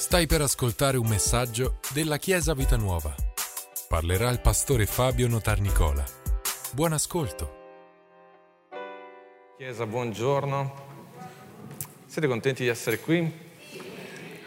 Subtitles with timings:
[0.00, 3.14] Stai per ascoltare un messaggio della Chiesa Vita Nuova.
[3.86, 6.02] Parlerà il pastore Fabio Notarnicola.
[6.72, 7.58] Buon ascolto.
[9.58, 10.74] Chiesa, buongiorno.
[12.06, 13.30] Siete contenti di essere qui?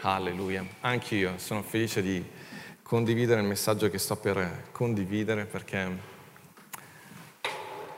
[0.00, 0.66] Alleluia.
[0.80, 2.22] Anch'io sono felice di
[2.82, 5.98] condividere il messaggio che sto per condividere perché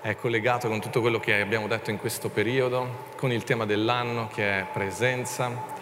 [0.02, 4.29] è collegato con tutto quello che abbiamo detto in questo periodo, con il tema dell'anno
[4.29, 5.75] che è presenza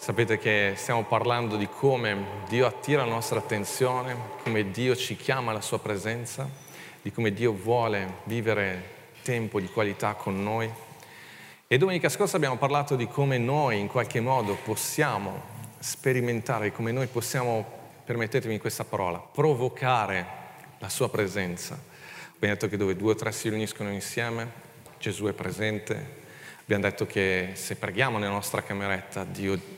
[0.00, 5.50] Sapete che stiamo parlando di come Dio attira la nostra attenzione, come Dio ci chiama
[5.50, 6.48] alla sua presenza,
[7.02, 10.70] di come Dio vuole vivere tempo di qualità con noi.
[11.66, 15.42] E domenica scorsa abbiamo parlato di come noi in qualche modo possiamo
[15.80, 17.66] sperimentare, come noi possiamo,
[18.04, 20.26] permettetemi questa parola, provocare
[20.78, 21.76] la sua presenza.
[22.36, 24.48] Abbiamo detto che dove due o tre si riuniscono insieme,
[25.00, 26.26] Gesù è presente.
[26.62, 29.76] Abbiamo detto che se preghiamo nella nostra cameretta, Dio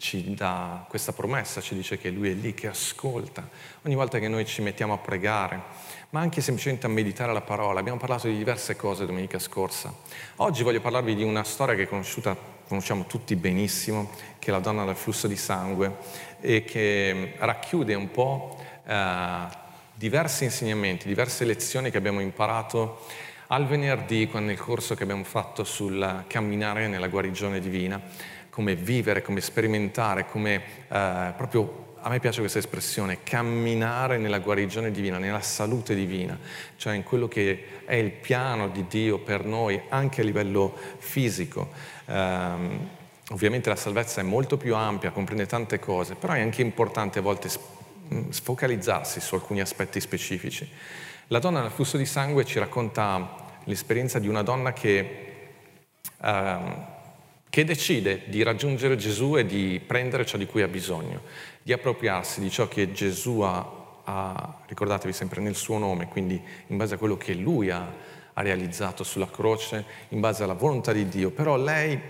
[0.00, 3.46] ci dà questa promessa, ci dice che Lui è lì, che ascolta.
[3.82, 5.60] Ogni volta che noi ci mettiamo a pregare,
[6.10, 9.94] ma anche semplicemente a meditare la parola, abbiamo parlato di diverse cose domenica scorsa.
[10.36, 14.96] Oggi voglio parlarvi di una storia che conosciamo tutti benissimo, che è la donna del
[14.96, 15.94] flusso di sangue
[16.40, 19.46] e che racchiude un po' eh,
[19.94, 23.04] diversi insegnamenti, diverse lezioni che abbiamo imparato
[23.48, 28.00] al venerdì nel corso che abbiamo fatto sul camminare nella guarigione divina
[28.50, 34.90] come vivere, come sperimentare, come eh, proprio a me piace questa espressione, camminare nella guarigione
[34.90, 36.38] divina, nella salute divina,
[36.76, 41.70] cioè in quello che è il piano di Dio per noi anche a livello fisico.
[42.06, 42.88] Um,
[43.30, 47.22] ovviamente la salvezza è molto più ampia, comprende tante cose, però è anche importante a
[47.22, 47.50] volte
[48.30, 50.68] sfocalizzarsi su alcuni aspetti specifici.
[51.26, 55.26] La donna nel flusso di sangue ci racconta l'esperienza di una donna che...
[56.22, 56.98] Um,
[57.50, 61.22] che decide di raggiungere Gesù e di prendere ciò di cui ha bisogno,
[61.62, 66.76] di appropriarsi di ciò che Gesù ha, ha ricordatevi sempre nel suo nome, quindi in
[66.76, 67.92] base a quello che lui ha,
[68.32, 71.30] ha realizzato sulla croce, in base alla volontà di Dio.
[71.30, 72.00] Però lei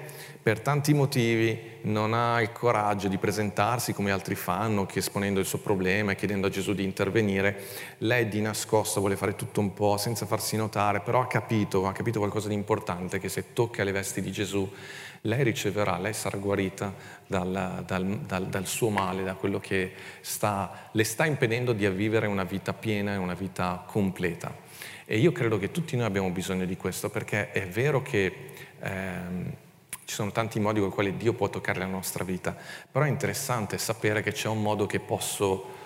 [0.42, 5.46] per tanti motivi non ha il coraggio di presentarsi come altri fanno, che esponendo il
[5.46, 7.62] suo problema e chiedendo a Gesù di intervenire.
[7.98, 11.92] Lei di nascosto vuole fare tutto un po' senza farsi notare, però ha capito, ha
[11.92, 14.70] capito qualcosa di importante, che se tocca le vesti di Gesù
[15.22, 16.94] lei riceverà, lei sarà guarita
[17.26, 22.26] dal, dal, dal, dal suo male, da quello che sta, le sta impedendo di vivere
[22.26, 24.54] una vita piena e una vita completa.
[25.04, 28.32] E io credo che tutti noi abbiamo bisogno di questo perché è vero che
[28.78, 29.52] ehm,
[30.04, 32.56] ci sono tanti modi con i quali Dio può toccare la nostra vita,
[32.90, 35.78] però è interessante sapere che c'è un modo che posso...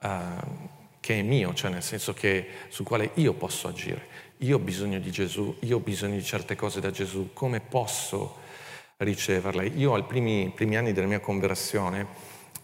[0.00, 4.06] Eh, che è mio, cioè nel senso che sul quale io posso agire.
[4.38, 8.41] Io ho bisogno di Gesù, io ho bisogno di certe cose da Gesù, come posso
[9.02, 9.66] riceverle.
[9.66, 12.06] Io ai primi, primi anni della mia conversione,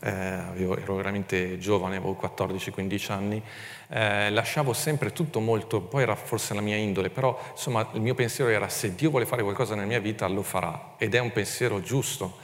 [0.00, 3.42] eh, avevo, ero veramente giovane, avevo 14-15 anni,
[3.88, 8.14] eh, lasciavo sempre tutto molto, poi era forse la mia indole, però insomma il mio
[8.14, 11.32] pensiero era se Dio vuole fare qualcosa nella mia vita lo farà ed è un
[11.32, 12.36] pensiero giusto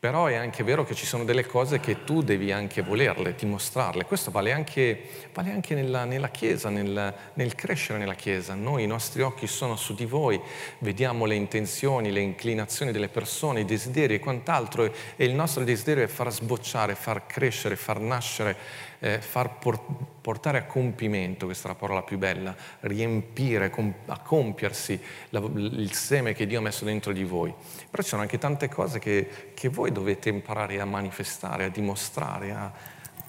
[0.00, 4.04] però è anche vero che ci sono delle cose che tu devi anche volerle, dimostrarle.
[4.04, 5.00] Questo vale anche,
[5.34, 8.54] vale anche nella, nella, Chiesa, nel, nel, crescere nella Chiesa.
[8.54, 10.40] Noi, i nostri occhi sono su di voi,
[10.78, 16.04] vediamo le intenzioni, le inclinazioni delle persone, i desideri e quant'altro e il nostro desiderio
[16.04, 18.56] è far sbocciare, far crescere, far nascere
[19.00, 19.58] eh, far
[20.20, 23.72] portare a compimento, questa è la parola più bella, riempire,
[24.06, 25.00] a compiersi
[25.30, 27.54] la, il seme che Dio ha messo dentro di voi.
[27.90, 32.52] Però ci sono anche tante cose che, che voi dovete imparare a manifestare, a dimostrare,
[32.52, 32.72] a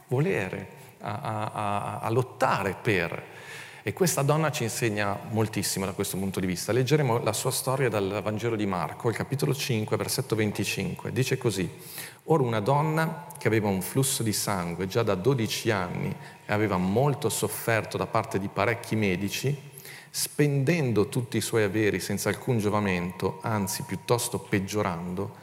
[0.07, 0.67] volere,
[1.01, 3.23] a, a, a lottare per.
[3.81, 6.73] E questa donna ci insegna moltissimo da questo punto di vista.
[6.73, 11.13] Leggeremo la sua storia dal Vangelo di Marco, il capitolo 5, versetto 25.
[11.13, 11.69] Dice così,
[12.25, 16.13] ora una donna che aveva un flusso di sangue già da 12 anni
[16.45, 19.57] e aveva molto sofferto da parte di parecchi medici,
[20.09, 25.37] spendendo tutti i suoi averi senza alcun giovamento, anzi piuttosto peggiorando,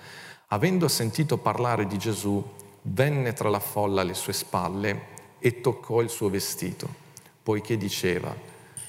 [0.49, 2.45] avendo sentito parlare di Gesù,
[2.83, 7.06] venne tra la folla alle sue spalle e toccò il suo vestito
[7.47, 8.35] poiché diceva,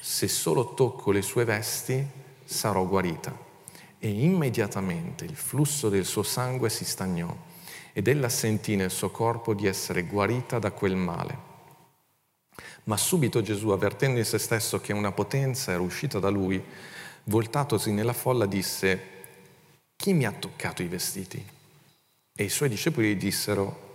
[0.00, 2.04] se solo tocco le sue vesti
[2.44, 3.32] sarò guarita.
[4.00, 7.32] E immediatamente il flusso del suo sangue si stagnò
[7.92, 11.38] ed ella sentì nel suo corpo di essere guarita da quel male.
[12.84, 16.60] Ma subito Gesù, avvertendo in se stesso che una potenza era uscita da lui,
[17.24, 19.00] voltatosi nella folla disse,
[19.94, 21.46] chi mi ha toccato i vestiti?
[22.34, 23.87] E i suoi discepoli dissero,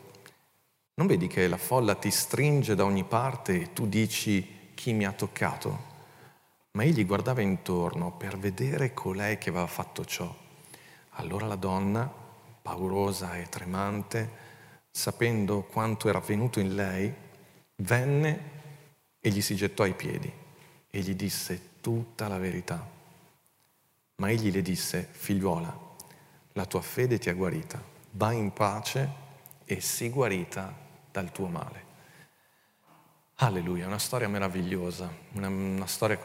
[0.95, 5.05] non vedi che la folla ti stringe da ogni parte e tu dici chi mi
[5.05, 5.91] ha toccato?
[6.73, 10.31] Ma egli guardava intorno per vedere colei che aveva fatto ciò.
[11.11, 12.11] Allora la donna,
[12.61, 14.41] paurosa e tremante,
[14.91, 17.11] sapendo quanto era avvenuto in lei,
[17.77, 18.51] venne
[19.19, 20.31] e gli si gettò ai piedi
[20.91, 22.87] e gli disse tutta la verità.
[24.17, 25.75] Ma egli le disse, figliuola,
[26.53, 27.81] la tua fede ti ha guarita,
[28.11, 29.21] vai in pace
[29.65, 30.81] e sii guarita
[31.13, 31.91] dal tuo male.
[33.35, 36.19] Alleluia, una storia meravigliosa, una, una storia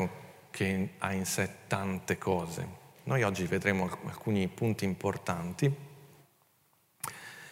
[0.50, 2.66] che ha in sé tante cose.
[3.04, 5.72] Noi oggi vedremo alcuni punti importanti.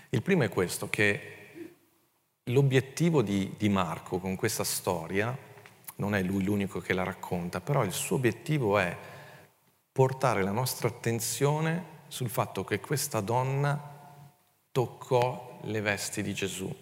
[0.08, 1.74] Il primo è questo, che
[2.44, 5.36] l'obiettivo di, di Marco con questa storia,
[5.96, 8.96] non è lui l'unico che la racconta, però il suo obiettivo è
[9.92, 13.94] portare la nostra attenzione sul fatto che questa donna
[14.72, 16.74] toccò le vesti di Gesù,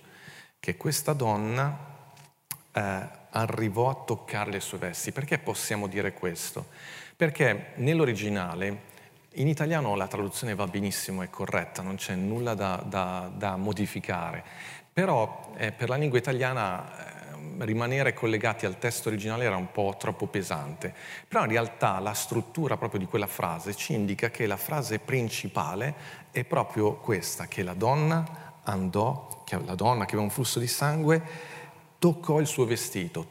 [0.64, 1.78] che questa donna
[2.72, 5.12] eh, arrivò a toccare le sue vesti.
[5.12, 6.68] Perché possiamo dire questo?
[7.14, 8.80] Perché nell'originale,
[9.32, 14.42] in italiano la traduzione va benissimo, è corretta, non c'è nulla da, da, da modificare,
[14.90, 17.18] però eh, per la lingua italiana
[17.58, 20.94] eh, rimanere collegati al testo originale era un po' troppo pesante.
[21.28, 25.94] Però in realtà la struttura proprio di quella frase ci indica che la frase principale
[26.30, 31.52] è proprio questa, che la donna andò, la donna che aveva un flusso di sangue
[32.04, 33.28] toccò il suo vestito.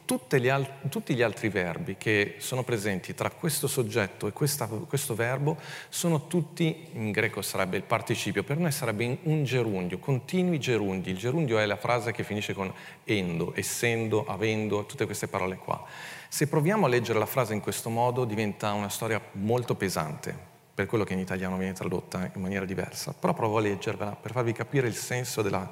[0.50, 5.56] Al- tutti gli altri verbi che sono presenti tra questo soggetto e questa, questo verbo
[5.88, 11.10] sono tutti, in greco sarebbe il participio, per noi sarebbe un gerundio, continui gerundi.
[11.10, 12.72] Il gerundio è la frase che finisce con
[13.04, 15.80] endo, essendo, avendo, tutte queste parole qua.
[16.28, 20.86] Se proviamo a leggere la frase in questo modo diventa una storia molto pesante, per
[20.86, 24.52] quello che in italiano viene tradotta in maniera diversa, però provo a leggervela per farvi
[24.52, 25.70] capire il senso della,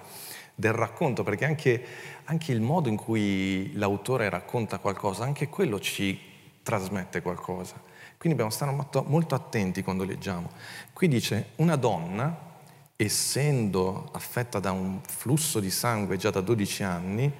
[0.55, 1.85] del racconto, perché anche,
[2.25, 6.19] anche il modo in cui l'autore racconta qualcosa, anche quello ci
[6.63, 7.75] trasmette qualcosa.
[8.17, 10.51] Quindi dobbiamo stare molto, attenti quando leggiamo.
[10.93, 12.51] Qui dice, una donna,
[12.95, 17.33] essendo affetta da un flusso di sangue già da 12 anni,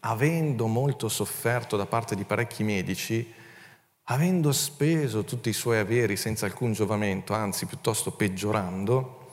[0.00, 3.32] avendo molto sofferto da parte di parecchi medici,
[4.12, 9.30] avendo speso tutti i suoi averi senza alcun giovamento, anzi piuttosto peggiorando,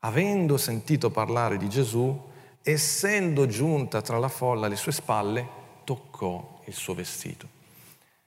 [0.00, 2.28] avendo sentito parlare di Gesù,
[2.62, 7.48] essendo giunta tra la folla alle sue spalle, toccò il suo vestito.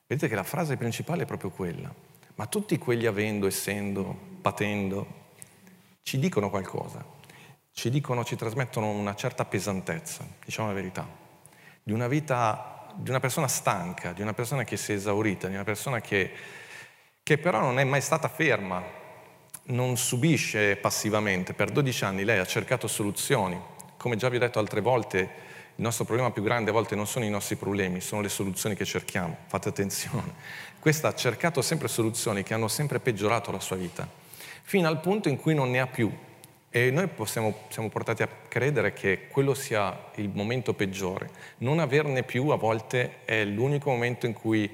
[0.06, 1.94] Vedete che la frase principale è proprio quella,
[2.36, 5.22] ma tutti quelli avendo, essendo, patendo,
[6.02, 7.04] ci dicono qualcosa,
[7.72, 11.08] ci dicono, ci trasmettono una certa pesantezza, diciamo la verità,
[11.82, 15.54] di una vita, di una persona stanca, di una persona che si è esaurita, di
[15.54, 16.32] una persona che,
[17.22, 18.84] che però non è mai stata ferma,
[19.66, 21.54] non subisce passivamente.
[21.54, 23.60] Per 12 anni lei ha cercato soluzioni,
[23.98, 27.08] come già vi ho detto altre volte, il nostro problema più grande a volte non
[27.08, 29.38] sono i nostri problemi, sono le soluzioni che cerchiamo.
[29.48, 30.34] Fate attenzione.
[30.80, 34.08] Questa ha cercato sempre soluzioni che hanno sempre peggiorato la sua vita,
[34.62, 36.12] fino al punto in cui non ne ha più.
[36.76, 41.30] E noi possiamo, siamo portati a credere che quello sia il momento peggiore.
[41.60, 44.68] Non averne più a volte è l'unico momento in cui,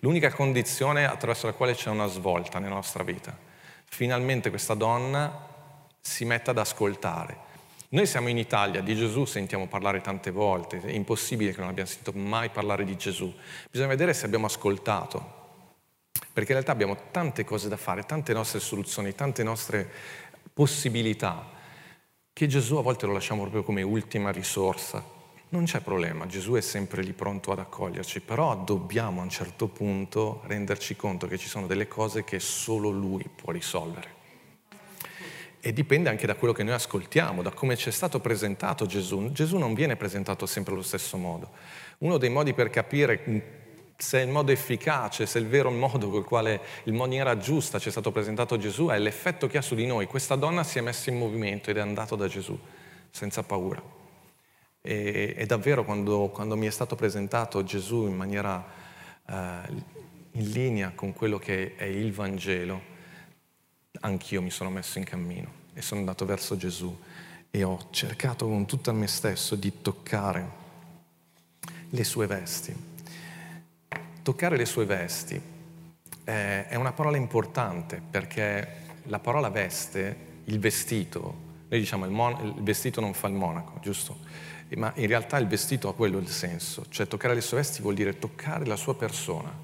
[0.00, 3.34] l'unica condizione attraverso la quale c'è una svolta nella nostra vita.
[3.86, 5.46] Finalmente questa donna
[5.98, 7.46] si mette ad ascoltare
[7.88, 11.88] noi siamo in Italia, di Gesù sentiamo parlare tante volte, è impossibile che non abbiamo
[11.88, 13.32] sentito mai parlare di Gesù.
[13.70, 15.44] Bisogna vedere se abbiamo ascoltato,
[16.32, 19.88] perché in realtà abbiamo tante cose da fare, tante nostre soluzioni, tante nostre
[20.56, 21.50] possibilità,
[22.32, 25.04] che Gesù a volte lo lasciamo proprio come ultima risorsa.
[25.50, 29.68] Non c'è problema, Gesù è sempre lì pronto ad accoglierci, però dobbiamo a un certo
[29.68, 34.14] punto renderci conto che ci sono delle cose che solo Lui può risolvere.
[35.60, 39.30] E dipende anche da quello che noi ascoltiamo, da come ci è stato presentato Gesù.
[39.32, 41.50] Gesù non viene presentato sempre allo stesso modo.
[41.98, 43.22] Uno dei modi per capire
[43.96, 47.90] se il modo efficace, se il vero modo col quale, in maniera giusta ci è
[47.90, 50.06] stato presentato Gesù, è l'effetto che ha su di noi.
[50.06, 52.58] Questa donna si è messa in movimento ed è andata da Gesù,
[53.10, 53.82] senza paura.
[54.82, 58.64] E, e davvero quando, quando, mi è stato presentato Gesù in maniera
[59.26, 59.34] eh,
[60.32, 62.94] in linea con quello che è il Vangelo,
[64.00, 66.94] anch'io mi sono messo in cammino e sono andato verso Gesù
[67.50, 70.64] e ho cercato con tutto me stesso di toccare
[71.88, 72.95] le sue vesti.
[74.26, 75.40] Toccare le sue vesti
[76.24, 78.68] è una parola importante perché
[79.04, 81.22] la parola veste, il vestito,
[81.68, 84.18] noi diciamo il, mon- il vestito non fa il monaco, giusto?
[84.70, 87.94] Ma in realtà il vestito ha quello il senso, cioè toccare le sue vesti vuol
[87.94, 89.56] dire toccare la sua persona,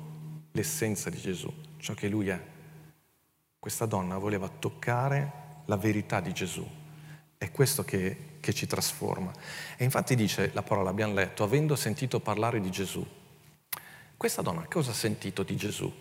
[0.52, 2.40] l'essenza di Gesù, ciò che lui è.
[3.59, 5.33] Questa donna voleva toccare
[5.64, 6.64] la verità di Gesù.
[7.37, 9.33] È questo che, che ci trasforma.
[9.76, 13.04] E infatti dice la parola, abbiamo letto, avendo sentito parlare di Gesù.
[14.23, 15.93] Questa donna cosa ha sentito di Gesù?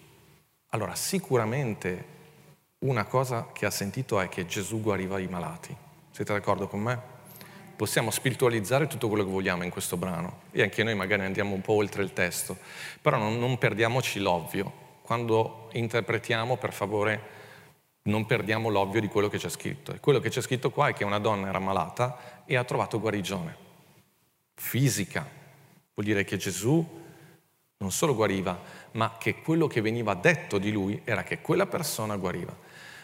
[0.67, 2.05] Allora, sicuramente
[2.85, 5.75] una cosa che ha sentito è che Gesù guariva i malati.
[6.11, 7.01] Siete d'accordo con me?
[7.75, 11.61] possiamo spiritualizzare tutto quello che vogliamo in questo brano e anche noi magari andiamo un
[11.61, 12.55] po' oltre il testo,
[13.01, 14.71] però non, non perdiamoci l'ovvio.
[15.01, 17.21] Quando interpretiamo, per favore,
[18.03, 19.93] non perdiamo l'ovvio di quello che c'è scritto.
[19.93, 22.99] E quello che c'è scritto qua è che una donna era malata e ha trovato
[22.99, 23.57] guarigione
[24.53, 25.27] fisica.
[25.95, 27.00] Vuol dire che Gesù
[27.81, 28.59] non solo guariva,
[28.93, 32.55] ma che quello che veniva detto di lui era che quella persona guariva.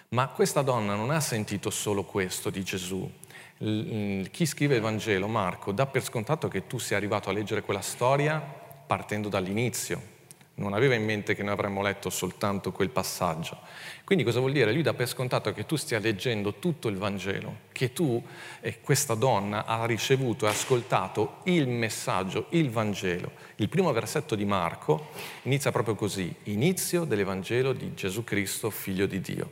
[0.10, 3.12] Ma questa donna non ha sentito solo questo di Gesù.
[3.58, 7.82] Chi scrive il Vangelo, Marco, dà per scontato che tu sia arrivato a leggere quella
[7.82, 10.16] storia partendo dall'inizio,
[10.58, 13.60] non aveva in mente che noi avremmo letto soltanto quel passaggio.
[14.04, 14.72] Quindi cosa vuol dire?
[14.72, 18.24] Lui dà per scontato che tu stia leggendo tutto il Vangelo, che tu
[18.62, 23.32] e questa donna ha ricevuto e ascoltato il messaggio, il Vangelo.
[23.58, 25.10] Il primo versetto di Marco
[25.44, 29.52] inizia proprio così, inizio dell'Evangelo di Gesù Cristo, figlio di Dio.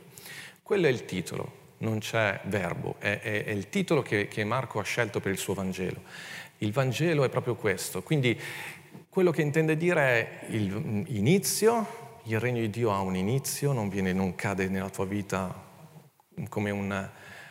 [0.62, 4.80] Quello è il titolo, non c'è verbo, è, è, è il titolo che, che Marco
[4.80, 6.00] ha scelto per il suo Vangelo.
[6.58, 8.40] Il Vangelo è proprio questo, quindi
[9.16, 14.12] quello che intende dire è l'inizio, il regno di Dio ha un inizio, non, viene,
[14.12, 15.54] non cade nella tua vita
[16.50, 17.08] come un,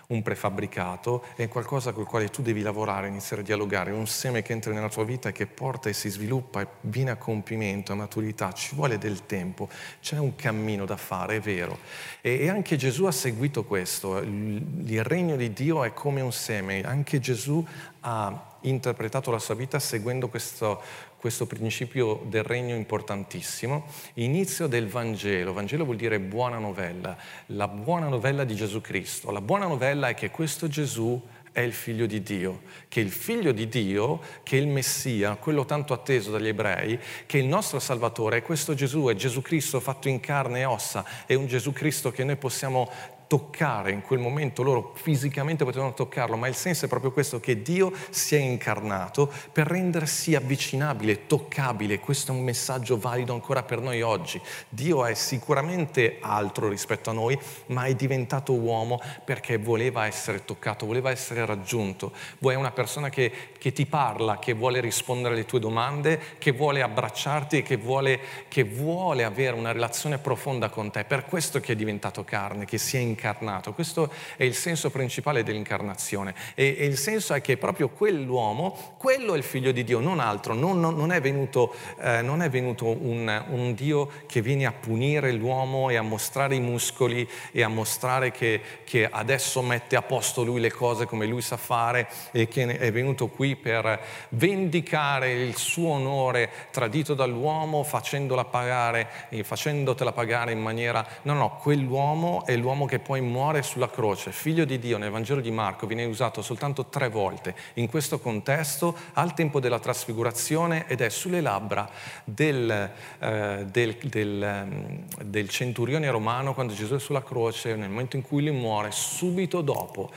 [0.10, 4.54] un prefabbricato, è qualcosa col quale tu devi lavorare, iniziare a dialogare, un seme che
[4.54, 7.96] entra nella tua vita e che porta e si sviluppa e viene a compimento, a
[7.96, 9.68] maturità, ci vuole del tempo,
[10.02, 11.80] c'è un cammino da fare, è vero.
[12.22, 16.32] E, e anche Gesù ha seguito questo, il, il regno di Dio è come un
[16.32, 17.66] seme, anche Gesù
[18.02, 20.82] ha interpretato la sua vita seguendo questo,
[21.26, 23.88] questo principio del regno importantissimo.
[24.16, 25.54] Inizio del Vangelo.
[25.54, 27.18] Vangelo vuol dire buona novella,
[27.48, 29.32] la buona novella di Gesù Cristo.
[29.32, 31.20] La buona novella è che questo Gesù
[31.52, 35.94] è il figlio di Dio, che il figlio di Dio, che il Messia, quello tanto
[35.94, 40.20] atteso dagli ebrei, che il nostro Salvatore è questo Gesù, è Gesù Cristo fatto in
[40.20, 42.92] carne e ossa, è un Gesù Cristo che noi possiamo
[43.28, 47.62] toccare in quel momento, loro fisicamente potevano toccarlo, ma il senso è proprio questo, che
[47.62, 52.00] Dio si è incarnato per rendersi avvicinabile, toccabile.
[52.00, 54.40] Questo è un messaggio valido ancora per noi oggi.
[54.70, 60.86] Dio è sicuramente altro rispetto a noi, ma è diventato uomo perché voleva essere toccato,
[60.86, 62.12] voleva essere raggiunto.
[62.40, 66.82] Vuoi una persona che, che ti parla, che vuole rispondere alle tue domande, che vuole
[66.82, 71.04] abbracciarti e che vuole, che vuole avere una relazione profonda con te.
[71.06, 73.74] Per questo che è diventato carne, che si è incarnato incarnato.
[73.74, 76.36] Questo è il senso principale dell'incarnazione.
[76.54, 80.20] E, e il senso è che proprio quell'uomo, quello è il figlio di Dio, non
[80.20, 80.54] altro.
[80.54, 84.72] Non, non, non è venuto, eh, non è venuto un, un, Dio che viene a
[84.72, 90.02] punire l'uomo e a mostrare i muscoli e a mostrare che, che adesso mette a
[90.02, 95.32] posto lui le cose come lui sa fare e che è venuto qui per vendicare
[95.32, 99.08] il suo onore tradito dall'uomo facendola pagare,
[99.44, 101.06] facendotela pagare in maniera...
[101.24, 105.42] No, no, quell'uomo è l'uomo che poi muore sulla croce, figlio di Dio nel Vangelo
[105.42, 111.02] di Marco, viene usato soltanto tre volte in questo contesto al tempo della trasfigurazione ed
[111.02, 111.88] è sulle labbra
[112.24, 118.16] del, eh, del, del, ehm, del centurione romano quando Gesù è sulla croce, nel momento
[118.16, 120.10] in cui lui muore, subito dopo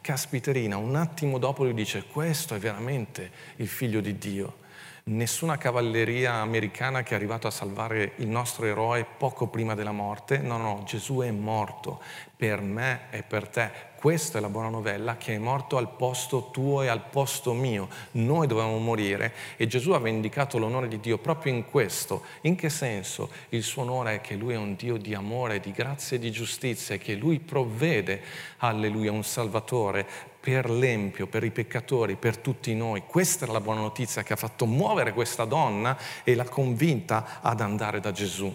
[0.00, 4.58] caspiterina, un attimo dopo lui dice questo è veramente il figlio di Dio.
[5.04, 10.38] Nessuna cavalleria americana che è arrivata a salvare il nostro eroe poco prima della morte.
[10.38, 12.00] No, no, Gesù è morto
[12.42, 13.70] per me e per te.
[13.94, 17.88] Questa è la buona novella che è morto al posto tuo e al posto mio.
[18.12, 22.24] Noi dovevamo morire e Gesù ha vendicato l'onore di Dio proprio in questo.
[22.40, 23.30] In che senso?
[23.50, 26.32] Il suo onore è che Lui è un Dio di amore, di grazia e di
[26.32, 28.20] giustizia, che Lui provvede,
[28.56, 30.04] alleluia, un Salvatore
[30.40, 33.04] per l'empio, per i peccatori, per tutti noi.
[33.06, 37.60] Questa era la buona notizia che ha fatto muovere questa donna e l'ha convinta ad
[37.60, 38.52] andare da Gesù.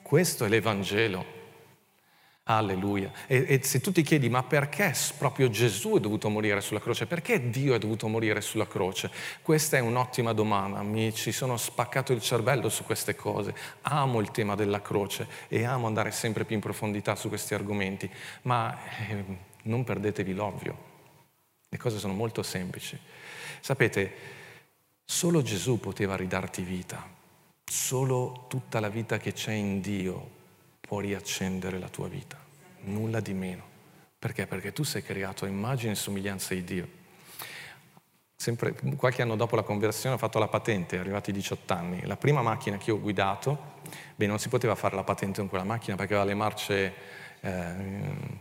[0.00, 1.37] Questo è l'Evangelo.
[2.50, 3.12] Alleluia.
[3.26, 7.06] E, e, se tu ti chiedi ma perché proprio Gesù è dovuto morire sulla croce?
[7.06, 9.10] Perché Dio è dovuto morire sulla croce?
[9.42, 10.82] Questa è un'ottima domanda.
[10.82, 13.54] Mi ci sono spaccato il cervello su queste cose.
[13.82, 18.10] Amo il tema della croce e amo andare sempre più in profondità su questi argomenti,
[18.42, 18.74] ma
[19.08, 19.24] eh,
[19.64, 20.86] non perdetevi l'ovvio.
[21.68, 22.98] Le cose sono molto semplici.
[23.60, 24.12] Sapete,
[25.04, 27.16] solo Gesù poteva ridarti vita.
[27.62, 30.36] Solo tutta la vita che c'è in Dio
[30.88, 32.38] può riaccendere la tua vita,
[32.84, 33.62] nulla di meno.
[34.18, 34.46] Perché?
[34.46, 36.88] Perché tu sei creato a immagine e somiglianza di Dio.
[38.34, 42.06] Sempre, qualche anno dopo la conversione ho fatto la patente, arrivati 18 anni.
[42.06, 43.80] La prima macchina che ho guidato,
[44.14, 46.94] beh, non si poteva fare la patente con quella macchina perché aveva le marce,
[47.40, 47.72] eh,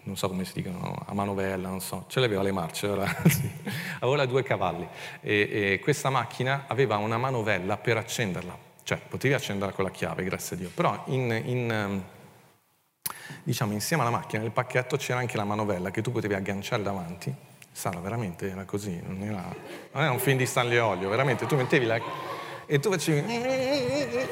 [0.04, 2.90] non so come si dicono, a manovella, non so, ce l'aveva le marce,
[3.28, 3.52] sì.
[4.00, 4.88] aveva due cavalli
[5.20, 10.24] e, e questa macchina aveva una manovella per accenderla, cioè potevi accenderla con la chiave,
[10.24, 12.04] grazie a Dio, però in, in
[13.44, 17.34] diciamo insieme alla macchina nel pacchetto c'era anche la manovella che tu potevi agganciare davanti,
[17.72, 19.44] Sara, veramente era così, non era,
[19.92, 22.00] non era un film di Stanley Olio, veramente, tu mettevi la...
[22.66, 24.26] e tu facevi...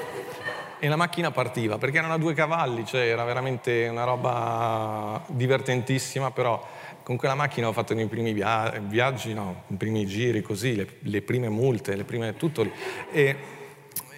[0.79, 6.31] e la macchina partiva, perché erano a due cavalli, cioè era veramente una roba divertentissima,
[6.31, 6.63] però
[7.05, 10.75] con quella macchina ho fatto i miei primi via- viaggi, no, i primi giri così,
[10.75, 12.71] le, le prime multe, le prime tutto lì.
[13.11, 13.35] E,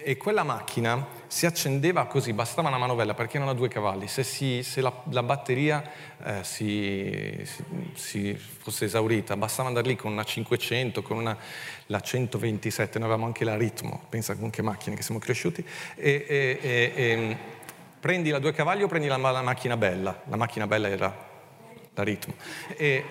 [0.02, 4.08] e, quella macchina si accendeva così, bastava una manovella perché erano a due cavalli.
[4.08, 5.84] Se, si, se la, la, batteria
[6.24, 7.46] eh, si,
[7.94, 11.36] si, fosse esaurita, bastava andare lì con una 500, con una,
[11.86, 16.24] la 127, noi avevamo anche la ritmo, pensa con che macchine che siamo cresciuti, e,
[16.26, 16.58] e,
[16.94, 17.36] e
[18.00, 20.22] prendi la due cavalli o prendi la, la macchina bella?
[20.28, 21.14] La macchina bella era
[21.92, 22.34] da ritmo.
[22.74, 23.04] E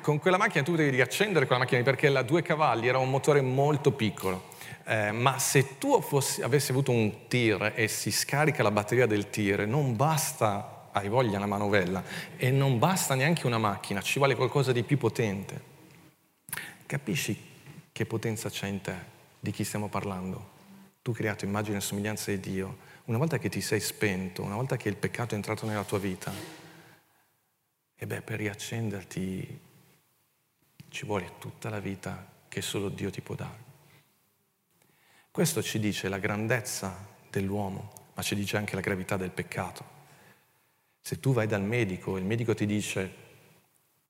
[0.00, 3.42] con quella macchina tu devi riaccendere quella macchina perché la due cavalli era un motore
[3.42, 4.54] molto piccolo.
[4.88, 9.30] Eh, ma se tu fossi, avessi avuto un tir e si scarica la batteria del
[9.30, 12.04] tir, non basta, hai voglia, una manovella,
[12.36, 15.74] e non basta neanche una macchina, ci vuole qualcosa di più potente.
[16.86, 17.36] Capisci
[17.90, 18.94] che potenza c'è in te,
[19.40, 20.54] di chi stiamo parlando?
[21.02, 24.76] Tu creato immagine e somiglianza di Dio, una volta che ti sei spento, una volta
[24.76, 26.32] che il peccato è entrato nella tua vita,
[27.96, 29.60] e beh, per riaccenderti
[30.90, 33.65] ci vuole tutta la vita che solo Dio ti può dare.
[35.36, 36.96] Questo ci dice la grandezza
[37.30, 39.84] dell'uomo, ma ci dice anche la gravità del peccato.
[40.98, 43.14] Se tu vai dal medico e il medico ti dice,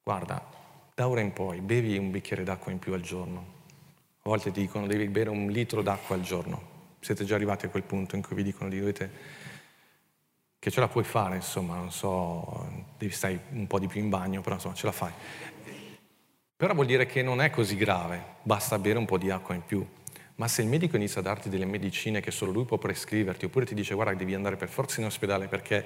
[0.05, 0.41] guarda,
[0.95, 3.45] da ora in poi bevi un bicchiere d'acqua in più al giorno,
[4.19, 6.63] a volte ti dicono devi bere un litro d'acqua al giorno,
[7.01, 9.11] siete già arrivati a quel punto in cui vi dicono di dovete
[10.61, 14.11] che ce la puoi fare, insomma, non so, devi stare un po' di più in
[14.11, 15.13] bagno, però insomma ce la fai.
[16.55, 19.65] Però vuol dire che non è così grave, basta bere un po' di acqua in
[19.67, 19.85] più.
[20.37, 23.65] Ma se il medico inizia a darti delle medicine che solo lui può prescriverti, oppure
[23.65, 25.85] ti dice guarda devi andare per forza in ospedale perché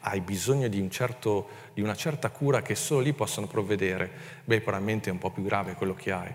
[0.00, 4.10] hai bisogno di, un certo, di una certa cura che solo lì possono provvedere,
[4.44, 6.32] beh probabilmente è un po' più grave quello che hai.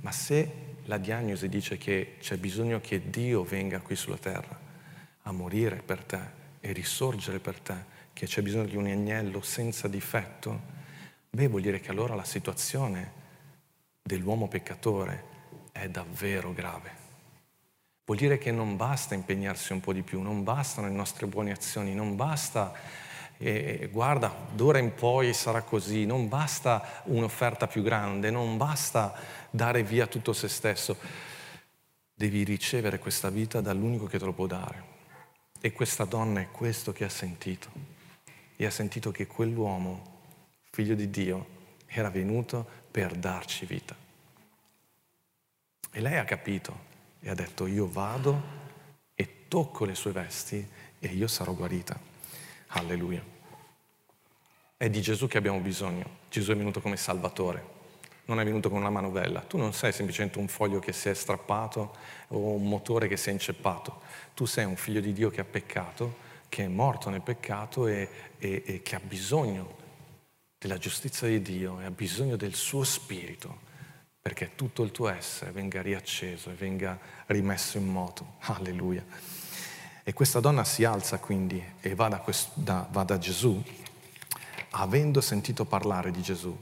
[0.00, 4.58] Ma se la diagnosi dice che c'è bisogno che Dio venga qui sulla terra
[5.22, 7.74] a morire per te, e risorgere per te,
[8.14, 10.58] che c'è bisogno di un agnello senza difetto,
[11.28, 13.22] beh vuol dire che allora la situazione
[14.00, 15.32] dell'uomo peccatore
[15.74, 17.02] è davvero grave.
[18.04, 21.50] Vuol dire che non basta impegnarsi un po' di più, non bastano le nostre buone
[21.50, 22.72] azioni, non basta
[23.36, 29.12] e guarda, d'ora in poi sarà così, non basta un'offerta più grande, non basta
[29.50, 30.96] dare via tutto se stesso,
[32.14, 34.84] devi ricevere questa vita dall'unico che te lo può dare,
[35.60, 37.68] e questa donna è questo che ha sentito.
[38.56, 40.20] E ha sentito che quell'uomo,
[40.70, 41.46] figlio di Dio,
[41.86, 44.03] era venuto per darci vita.
[45.96, 46.76] E lei ha capito
[47.20, 48.42] e ha detto io vado
[49.14, 51.96] e tocco le sue vesti e io sarò guarita.
[52.66, 53.22] Alleluia.
[54.76, 56.18] È di Gesù che abbiamo bisogno.
[56.28, 57.70] Gesù è venuto come Salvatore
[58.24, 59.40] non è venuto con una manovella.
[59.42, 61.94] Tu non sei semplicemente un foglio che si è strappato
[62.28, 64.00] o un motore che si è inceppato.
[64.34, 66.16] Tu sei un figlio di Dio che ha peccato,
[66.48, 69.82] che è morto nel peccato e, e, e che ha bisogno
[70.58, 73.72] della giustizia di Dio e ha bisogno del suo spirito
[74.24, 78.36] perché tutto il tuo essere venga riacceso e venga rimesso in moto.
[78.38, 79.04] Alleluia.
[80.02, 83.62] E questa donna si alza quindi e va da, questo, da, va da Gesù,
[84.70, 86.58] avendo sentito parlare di Gesù.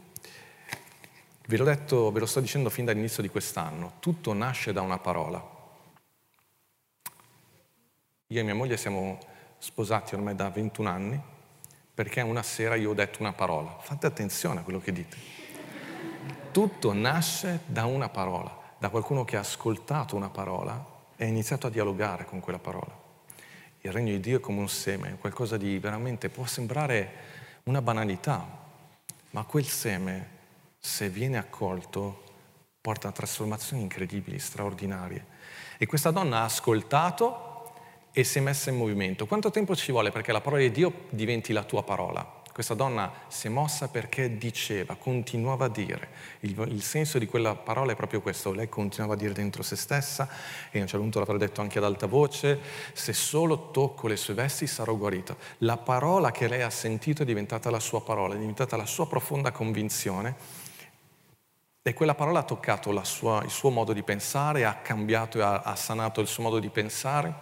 [1.46, 5.40] Ve, detto, ve lo sto dicendo fin dall'inizio di quest'anno, tutto nasce da una parola.
[8.26, 9.20] Io e mia moglie siamo
[9.58, 11.22] sposati ormai da 21 anni
[11.94, 13.78] perché una sera io ho detto una parola.
[13.78, 15.41] Fate attenzione a quello che dite.
[16.52, 20.84] Tutto nasce da una parola, da qualcuno che ha ascoltato una parola
[21.16, 22.94] e ha iniziato a dialogare con quella parola.
[23.80, 27.10] Il regno di Dio è come un seme, qualcosa di veramente può sembrare
[27.62, 28.46] una banalità,
[29.30, 30.28] ma quel seme
[30.78, 32.22] se viene accolto,
[32.82, 35.24] porta a trasformazioni incredibili, straordinarie.
[35.78, 37.72] E questa donna ha ascoltato
[38.12, 39.26] e si è messa in movimento.
[39.26, 42.41] Quanto tempo ci vuole perché la parola di Dio diventi la tua parola?
[42.52, 46.08] Questa donna si è mossa perché diceva, continuava a dire.
[46.40, 48.52] Il, il, senso di quella parola è proprio questo.
[48.52, 50.28] Lei continuava a dire dentro se stessa
[50.70, 52.60] e a un certo punto l'avrà detto anche ad alta voce,
[52.92, 55.34] se solo tocco le sue vesti sarò guarita.
[55.58, 59.06] La parola che lei ha sentito è diventata la sua parola, è diventata la sua
[59.06, 60.36] profonda convinzione
[61.80, 65.62] e quella parola ha toccato sua, il suo modo di pensare, ha cambiato e ha,
[65.62, 67.34] ha sanato il suo modo di pensare,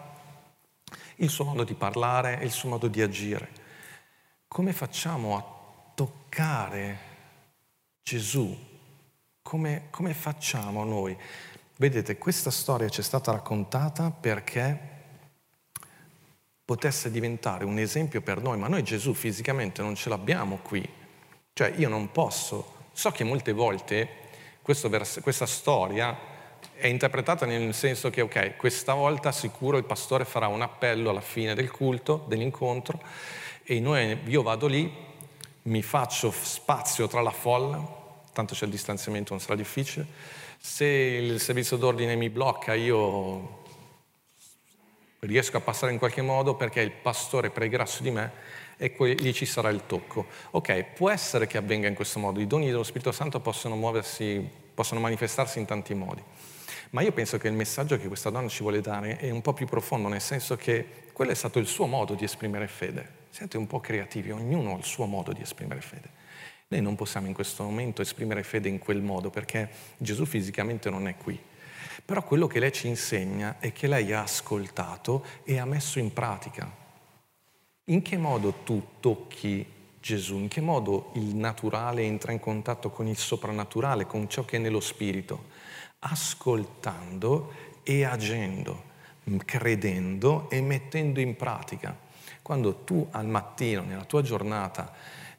[1.16, 3.59] il suo modo di parlare e il suo modo di agire.
[4.52, 5.44] Come facciamo a
[5.94, 6.98] toccare
[8.02, 8.52] Gesù?
[9.42, 11.16] Come, come facciamo noi?
[11.76, 14.78] Vedete, questa storia ci è stata raccontata perché
[16.64, 20.86] potesse diventare un esempio per noi, ma noi Gesù fisicamente non ce l'abbiamo qui.
[21.52, 24.08] Cioè io non posso So che molte volte
[24.64, 26.18] vers- questa storia
[26.74, 31.20] è interpretata nel senso che, ok, questa volta sicuro il pastore farà un appello alla
[31.20, 33.00] fine del culto, dell'incontro,
[33.72, 34.92] e io vado lì,
[35.62, 37.80] mi faccio spazio tra la folla,
[38.32, 40.04] tanto c'è il distanziamento, non sarà difficile.
[40.58, 43.62] Se il servizio d'ordine mi blocca, io
[45.20, 48.32] riesco a passare in qualche modo perché il pastore pregherà su di me
[48.76, 50.26] e lì ci sarà il tocco.
[50.50, 54.44] Ok, può essere che avvenga in questo modo, i doni dello Spirito Santo possono muoversi,
[54.74, 56.22] possono manifestarsi in tanti modi.
[56.90, 59.52] Ma io penso che il messaggio che questa donna ci vuole dare è un po'
[59.52, 63.19] più profondo, nel senso che quello è stato il suo modo di esprimere fede.
[63.30, 66.18] Siete un po' creativi, ognuno ha il suo modo di esprimere fede.
[66.68, 71.08] Noi non possiamo in questo momento esprimere fede in quel modo perché Gesù fisicamente non
[71.08, 71.38] è qui.
[72.04, 76.12] Però quello che lei ci insegna è che lei ha ascoltato e ha messo in
[76.12, 76.70] pratica.
[77.84, 79.66] In che modo tu tocchi
[80.00, 80.36] Gesù?
[80.36, 84.60] In che modo il naturale entra in contatto con il soprannaturale, con ciò che è
[84.60, 85.46] nello spirito?
[86.00, 88.84] Ascoltando e agendo,
[89.44, 92.08] credendo e mettendo in pratica.
[92.50, 94.92] Quando tu al mattino, nella tua giornata,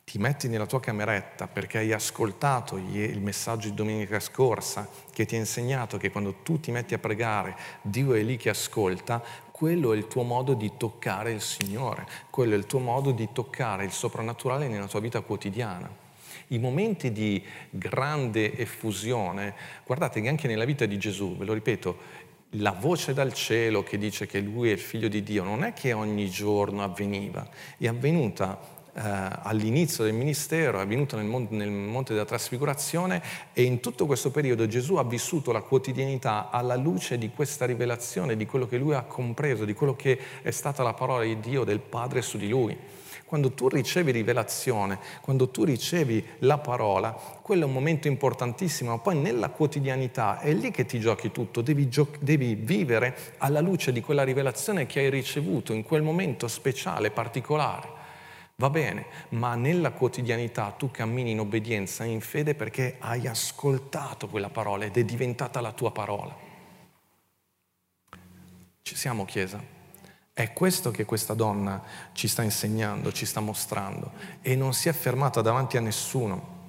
[0.06, 5.36] ti metti nella tua cameretta perché hai ascoltato il messaggio di domenica scorsa che ti
[5.36, 9.22] ha insegnato che quando tu ti metti a pregare Dio è lì che ascolta,
[9.52, 13.28] quello è il tuo modo di toccare il Signore, quello è il tuo modo di
[13.34, 16.00] toccare il soprannaturale nella tua vita quotidiana.
[16.48, 19.54] I momenti di grande effusione,
[19.86, 21.98] guardate che anche nella vita di Gesù, ve lo ripeto,
[22.56, 25.74] la voce dal cielo che dice che lui è il figlio di Dio non è
[25.74, 28.60] che ogni giorno avveniva, è avvenuta
[28.94, 29.00] eh,
[29.44, 33.22] all'inizio del ministero, è avvenuto nel monte, nel monte della trasfigurazione
[33.54, 38.36] e in tutto questo periodo Gesù ha vissuto la quotidianità alla luce di questa rivelazione,
[38.36, 41.64] di quello che lui ha compreso, di quello che è stata la parola di Dio,
[41.64, 42.78] del Padre su di lui.
[43.32, 48.98] Quando tu ricevi rivelazione, quando tu ricevi la parola, quello è un momento importantissimo, ma
[48.98, 53.94] poi nella quotidianità è lì che ti giochi tutto, devi, gio- devi vivere alla luce
[53.94, 57.88] di quella rivelazione che hai ricevuto in quel momento speciale, particolare.
[58.58, 64.50] Va bene, ma nella quotidianità tu cammini in obbedienza, in fede perché hai ascoltato quella
[64.50, 66.36] parola ed è diventata la tua parola.
[68.82, 69.81] Ci siamo, Chiesa?
[70.34, 71.82] È questo che questa donna
[72.14, 76.60] ci sta insegnando, ci sta mostrando e non si è fermata davanti a nessuno.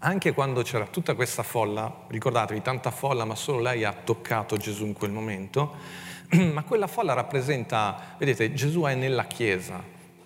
[0.00, 4.84] Anche quando c'era tutta questa folla, ricordatevi, tanta folla, ma solo lei ha toccato Gesù
[4.86, 5.76] in quel momento,
[6.52, 9.80] ma quella folla rappresenta, vedete, Gesù è nella Chiesa,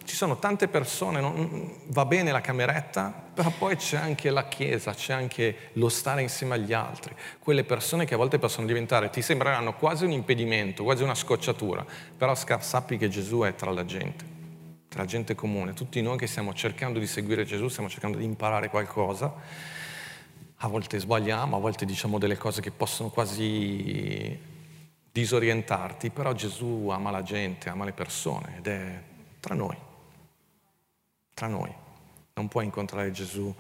[0.05, 4.93] ci sono tante persone, non, va bene la cameretta, però poi c'è anche la chiesa,
[4.93, 7.15] c'è anche lo stare insieme agli altri.
[7.39, 11.85] Quelle persone che a volte possono diventare, ti sembreranno quasi un impedimento, quasi una scocciatura,
[12.17, 14.25] però sappi che Gesù è tra la gente,
[14.89, 15.73] tra la gente comune.
[15.73, 19.35] Tutti noi che stiamo cercando di seguire Gesù, stiamo cercando di imparare qualcosa.
[20.59, 24.39] A volte sbagliamo, a volte diciamo delle cose che possono quasi
[25.11, 29.03] disorientarti, però Gesù ama la gente, ama le persone ed è
[29.41, 29.93] tra noi
[31.35, 31.73] tra noi.
[32.35, 33.55] Non puoi incontrare Gesù,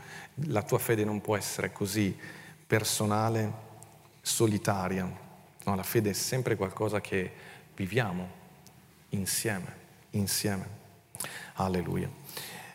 [0.46, 2.16] la tua fede non può essere così
[2.66, 3.52] personale,
[4.22, 5.22] solitaria.
[5.64, 7.32] No, la fede è sempre qualcosa che
[7.74, 8.42] viviamo
[9.10, 9.76] insieme,
[10.10, 10.82] insieme.
[11.54, 12.10] Alleluia.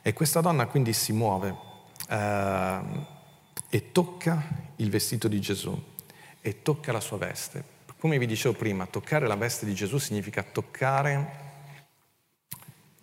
[0.02, 1.56] E questa donna quindi si muove
[2.08, 2.80] eh,
[3.70, 4.42] e tocca
[4.78, 5.78] il vestito di Gesù
[6.40, 7.78] e tocca la sua veste.
[8.00, 11.48] Come vi dicevo prima, toccare la veste di Gesù significa toccare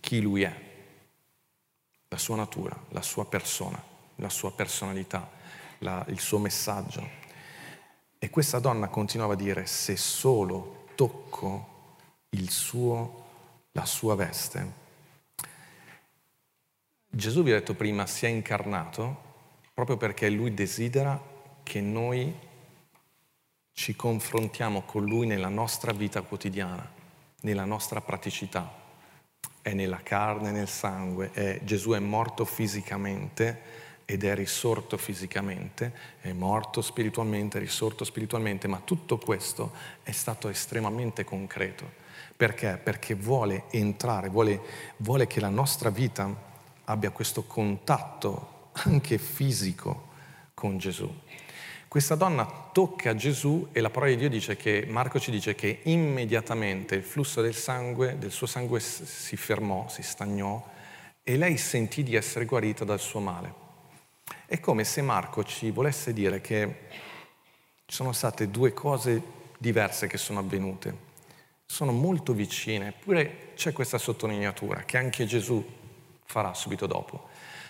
[0.01, 0.66] chi lui è
[2.09, 3.83] la sua natura, la sua persona,
[4.17, 5.29] la sua personalità,
[5.79, 7.25] la, il suo messaggio.
[8.19, 11.75] E questa donna continuava a dire, se solo tocco
[12.49, 13.25] suo,
[13.73, 14.85] la sua veste.
[17.09, 19.25] Gesù vi ha detto prima, si è incarnato
[19.73, 21.21] proprio perché lui desidera
[21.63, 22.35] che noi
[23.73, 26.91] ci confrontiamo con lui nella nostra vita quotidiana,
[27.43, 28.85] nella nostra praticità
[29.67, 33.61] è nella carne, nel sangue, è, Gesù è morto fisicamente
[34.05, 39.73] ed è risorto fisicamente, è morto spiritualmente, è risorto spiritualmente, ma tutto questo
[40.05, 41.85] è stato estremamente concreto.
[42.37, 42.79] Perché?
[42.81, 44.61] Perché vuole entrare, vuole,
[44.99, 46.33] vuole che la nostra vita
[46.85, 50.11] abbia questo contatto anche fisico
[50.55, 51.13] con Gesù.
[51.97, 55.81] Questa donna tocca Gesù e la parola di Dio dice che, Marco ci dice che
[55.85, 60.63] immediatamente il flusso del sangue, del suo sangue si fermò, si stagnò
[61.23, 63.55] e lei sentì di essere guarita dal suo male.
[64.45, 66.81] È come se Marco ci volesse dire che
[67.87, 69.23] ci sono state due cose
[69.57, 70.95] diverse che sono avvenute,
[71.65, 75.65] sono molto vicine, eppure c'è questa sottolineatura che anche Gesù
[76.27, 77.29] farà subito dopo.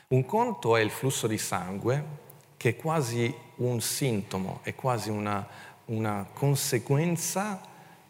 [0.09, 2.25] Un conto è il flusso di sangue
[2.57, 5.47] che è quasi un sintomo, è quasi una,
[5.87, 7.61] una conseguenza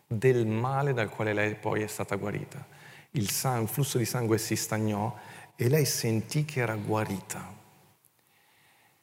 [0.07, 2.65] del male dal quale lei poi è stata guarita.
[3.13, 5.15] Il, sang- il flusso di sangue si stagnò
[5.57, 7.55] e lei sentì che era guarita.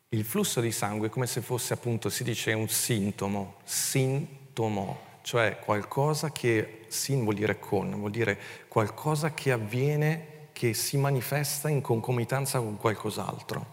[0.09, 5.57] Il flusso di sangue è come se fosse appunto, si dice, un sintomo, sintomo, cioè
[5.59, 11.81] qualcosa che, sin vuol dire con, vuol dire qualcosa che avviene, che si manifesta in
[11.81, 13.72] concomitanza con qualcos'altro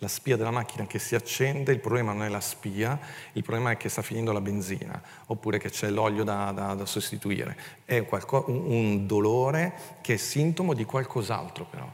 [0.00, 2.98] la spia della macchina che si accende, il problema non è la spia,
[3.32, 6.86] il problema è che sta finendo la benzina, oppure che c'è l'olio da, da, da
[6.86, 7.56] sostituire.
[7.84, 11.90] È qualco, un, un dolore che è sintomo di qualcos'altro però.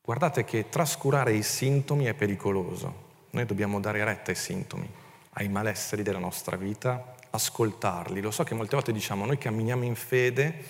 [0.00, 3.06] Guardate che trascurare i sintomi è pericoloso.
[3.30, 4.88] Noi dobbiamo dare retta ai sintomi,
[5.34, 8.22] ai malesseri della nostra vita, ascoltarli.
[8.22, 10.64] Lo so che molte volte diciamo noi camminiamo in fede,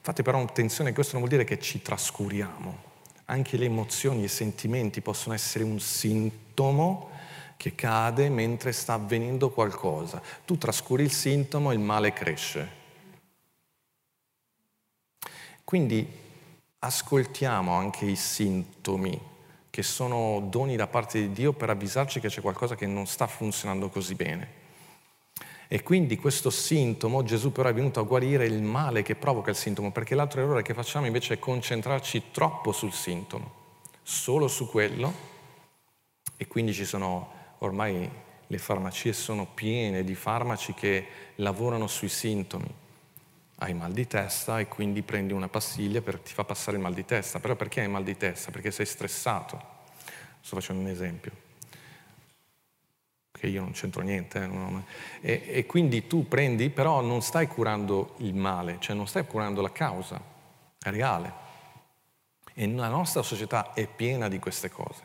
[0.00, 2.90] fate però attenzione, questo non vuol dire che ci trascuriamo
[3.26, 7.10] anche le emozioni e i sentimenti possono essere un sintomo
[7.56, 10.20] che cade mentre sta avvenendo qualcosa.
[10.44, 12.80] Tu trascuri il sintomo e il male cresce.
[15.62, 16.06] Quindi
[16.80, 19.18] ascoltiamo anche i sintomi
[19.70, 23.26] che sono doni da parte di Dio per avvisarci che c'è qualcosa che non sta
[23.26, 24.61] funzionando così bene.
[25.72, 29.56] E quindi questo sintomo, Gesù però è venuto a guarire il male che provoca il
[29.56, 33.50] sintomo, perché l'altro errore che facciamo invece è concentrarci troppo sul sintomo,
[34.02, 35.10] solo su quello,
[36.36, 38.06] e quindi ci sono ormai
[38.46, 41.06] le farmacie sono piene di farmaci che
[41.36, 42.70] lavorano sui sintomi.
[43.60, 46.92] Hai mal di testa e quindi prendi una pastiglia per ti fa passare il mal
[46.92, 47.40] di testa.
[47.40, 48.50] Però perché hai mal di testa?
[48.50, 49.58] Perché sei stressato.
[50.42, 51.41] Sto facendo un esempio
[53.42, 54.48] che io non c'entro niente,
[55.20, 59.26] eh, e, e, quindi tu prendi, però non stai curando il male, cioè non stai
[59.26, 60.22] curando la causa,
[60.80, 61.32] è reale.
[62.54, 65.02] E la nostra società è piena di queste cose.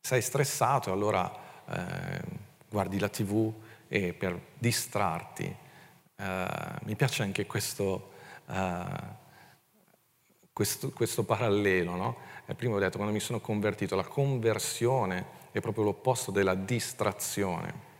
[0.00, 1.30] Sei stressato, allora
[1.68, 2.22] eh,
[2.70, 3.52] guardi la tv
[3.88, 5.54] e per distrarti,
[6.16, 6.46] eh,
[6.84, 8.12] mi piace anche questo,
[8.48, 8.84] eh,
[10.50, 12.16] questo, questo parallelo, no?
[12.56, 17.90] prima ho detto quando mi sono convertito, la conversione è proprio l'opposto della distrazione.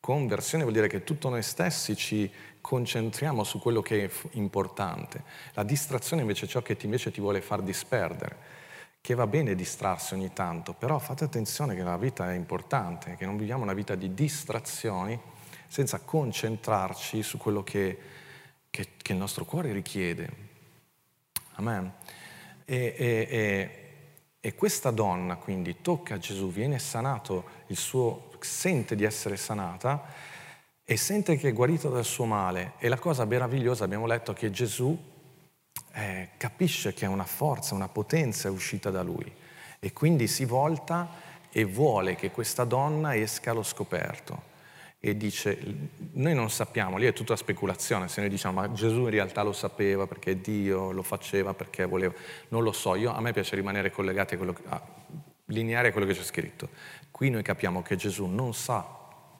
[0.00, 5.22] Conversione vuol dire che tutto noi stessi ci concentriamo su quello che è importante.
[5.52, 8.60] La distrazione invece è ciò che ti, invece ti vuole far disperdere.
[9.00, 13.26] Che va bene distrarsi ogni tanto, però fate attenzione che la vita è importante, che
[13.26, 15.18] non viviamo una vita di distrazioni
[15.66, 17.98] senza concentrarci su quello che,
[18.70, 20.28] che, che il nostro cuore richiede.
[21.54, 21.92] Amen.
[22.64, 23.81] E, e, e
[24.44, 30.02] e questa donna quindi tocca Gesù, viene sanato, il suo, sente di essere sanata
[30.84, 32.72] e sente che è guarita dal suo male.
[32.78, 34.98] E la cosa meravigliosa, abbiamo letto che Gesù
[35.92, 39.32] eh, capisce che è una forza, una potenza uscita da lui.
[39.78, 41.08] E quindi si volta
[41.48, 44.50] e vuole che questa donna esca allo scoperto
[45.04, 45.58] e dice,
[46.12, 49.52] noi non sappiamo, lì è tutta speculazione, se noi diciamo ma Gesù in realtà lo
[49.52, 52.14] sapeva perché Dio lo faceva perché voleva,
[52.50, 54.80] non lo so, io, a me piace rimanere collegati a quello a,
[55.46, 56.68] lineare a quello che c'è scritto.
[57.10, 58.86] Qui noi capiamo che Gesù non sa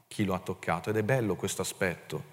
[0.08, 2.30] chi lo ha toccato ed è bello questo aspetto.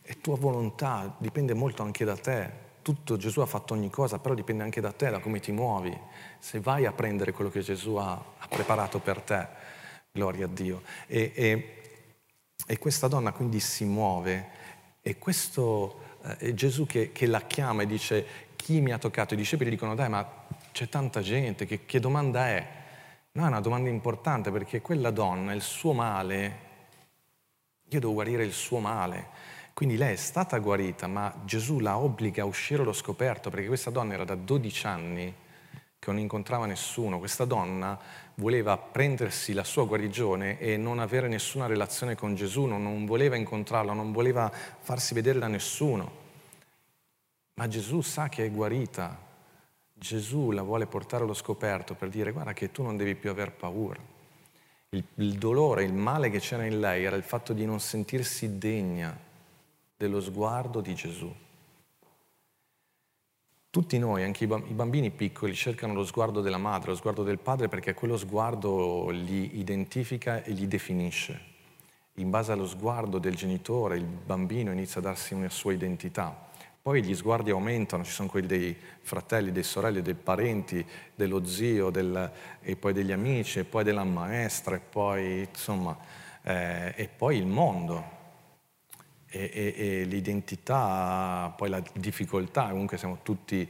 [0.00, 2.68] È tua volontà, dipende molto anche da te.
[2.80, 5.94] Tutto Gesù ha fatto ogni cosa, però dipende anche da te, da come ti muovi.
[6.38, 9.46] Se vai a prendere quello che Gesù ha, ha preparato per te,
[10.12, 10.82] Gloria a Dio.
[11.06, 11.82] E, e,
[12.66, 14.48] e questa donna quindi si muove
[15.02, 19.34] e questo eh, è Gesù che, che, la chiama e dice chi mi ha toccato?
[19.34, 22.78] I discepoli dicono dai ma c'è tanta gente, che, che domanda è?
[23.32, 26.68] No, è una domanda importante perché quella donna, il suo male,
[27.88, 29.28] io devo guarire il suo male.
[29.72, 33.90] Quindi lei è stata guarita, ma Gesù la obbliga a uscire allo scoperto perché questa
[33.90, 35.34] donna era da 12 anni
[36.00, 37.18] che non incontrava nessuno.
[37.18, 37.96] Questa donna
[38.36, 43.92] voleva prendersi la sua guarigione e non avere nessuna relazione con Gesù, non voleva incontrarlo,
[43.92, 46.10] non voleva farsi vedere da nessuno.
[47.54, 49.28] Ma Gesù sa che è guarita.
[49.92, 53.52] Gesù la vuole portare allo scoperto per dire guarda che tu non devi più aver
[53.52, 54.00] paura.
[54.88, 58.56] Il, il dolore, il male che c'era in lei era il fatto di non sentirsi
[58.56, 59.14] degna
[59.94, 61.30] dello sguardo di Gesù.
[63.72, 67.68] Tutti noi, anche i bambini piccoli, cercano lo sguardo della madre, lo sguardo del padre,
[67.68, 71.40] perché quello sguardo li identifica e li definisce.
[72.14, 76.48] In base allo sguardo del genitore, il bambino inizia a darsi una sua identità.
[76.82, 81.90] Poi gli sguardi aumentano, ci sono quelli dei fratelli, dei sorelli, dei parenti, dello zio,
[81.90, 82.28] del,
[82.60, 85.96] e poi degli amici, e poi della maestra, e poi, insomma,
[86.42, 88.18] eh, e poi il mondo
[89.30, 93.68] e, e, e l'identità, poi la difficoltà, comunque siamo tutti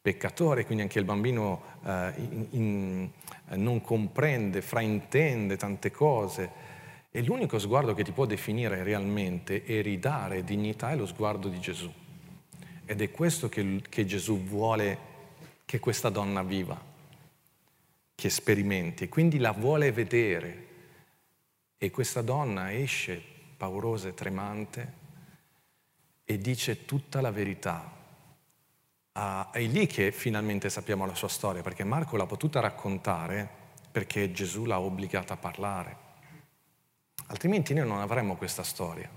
[0.00, 3.10] peccatori, quindi anche il bambino eh, in, in,
[3.56, 6.74] non comprende, fraintende tante cose.
[7.10, 11.58] E l'unico sguardo che ti può definire realmente e ridare dignità è lo sguardo di
[11.58, 11.92] Gesù.
[12.84, 15.14] Ed è questo che, che Gesù vuole
[15.64, 16.80] che questa donna viva,
[18.14, 20.64] che sperimenti, quindi la vuole vedere.
[21.78, 24.92] E questa donna esce paurosa e tremante
[26.24, 27.92] e dice tutta la verità.
[29.12, 34.30] Ah, è lì che finalmente sappiamo la sua storia, perché Marco l'ha potuta raccontare perché
[34.30, 35.96] Gesù l'ha obbligata a parlare.
[37.28, 39.08] Altrimenti noi non avremmo questa storia.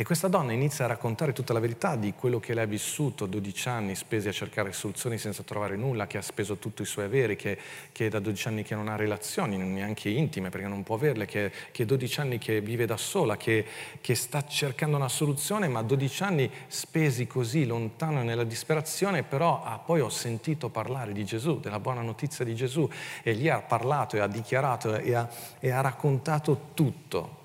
[0.00, 3.26] E questa donna inizia a raccontare tutta la verità di quello che lei ha vissuto,
[3.26, 7.04] 12 anni spesi a cercare soluzioni senza trovare nulla, che ha speso tutti i suoi
[7.04, 7.58] averi, che,
[7.92, 11.52] che da 12 anni che non ha relazioni, neanche intime perché non può averle, che,
[11.70, 13.66] che 12 anni che vive da sola, che,
[14.00, 19.76] che sta cercando una soluzione, ma 12 anni spesi così lontano nella disperazione, però ah,
[19.80, 22.88] poi ho sentito parlare di Gesù, della buona notizia di Gesù,
[23.22, 27.39] e lì ha parlato e ha dichiarato e ha, e ha raccontato tutto.